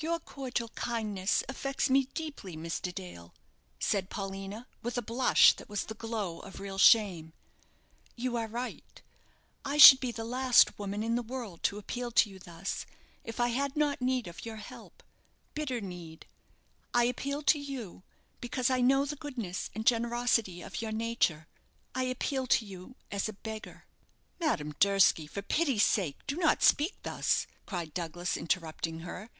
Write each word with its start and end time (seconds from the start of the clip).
"Your 0.00 0.18
cordial 0.18 0.68
kindness 0.70 1.44
affects 1.48 1.88
me 1.88 2.04
deeply, 2.12 2.56
Mr. 2.56 2.92
Dale," 2.92 3.32
said 3.78 4.10
Paulina, 4.10 4.66
with 4.82 4.98
a 4.98 5.02
blush 5.02 5.54
that 5.54 5.68
was 5.68 5.84
the 5.84 5.94
glow 5.94 6.40
of 6.40 6.58
real 6.60 6.76
shame. 6.76 7.32
"You 8.16 8.36
are 8.36 8.48
right; 8.48 9.00
I 9.64 9.78
should 9.78 10.00
be 10.00 10.10
the 10.10 10.24
last 10.24 10.76
woman 10.78 11.04
in 11.04 11.14
the 11.14 11.22
world 11.22 11.62
to 11.62 11.78
appeal 11.78 12.10
to 12.10 12.28
you 12.28 12.40
thus 12.40 12.84
if 13.24 13.38
I 13.38 13.48
had 13.48 13.76
not 13.76 14.02
need 14.02 14.26
of 14.26 14.44
your 14.44 14.56
help 14.56 15.02
bitter 15.54 15.80
need. 15.80 16.26
I 16.92 17.04
appeal 17.04 17.40
to 17.44 17.58
you, 17.58 18.02
because 18.42 18.70
I 18.70 18.80
know 18.80 19.04
the 19.06 19.16
goodness 19.16 19.70
and 19.72 19.86
generosity 19.86 20.60
of 20.62 20.82
your 20.82 20.92
nature. 20.92 21.46
I 21.94 22.02
appeal 22.04 22.46
to 22.48 22.66
you 22.66 22.96
as 23.12 23.28
a 23.28 23.32
beggar." 23.34 23.86
"Madame 24.40 24.72
Durski, 24.80 25.26
for 25.28 25.40
pity's 25.42 25.84
sake, 25.84 26.18
do 26.26 26.36
not 26.36 26.62
speak 26.64 26.96
thus," 27.04 27.46
cried 27.66 27.94
Douglas, 27.94 28.36
interrupting 28.36 28.98
her. 29.00 29.30